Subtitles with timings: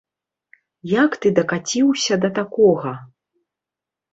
[0.91, 2.91] Як ты дакаціўся да такога?